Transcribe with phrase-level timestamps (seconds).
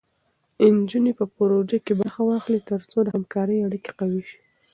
[0.77, 4.39] نجونې په پروژو کې برخه واخلي، تر څو د همکارۍ اړیکې قوي شي.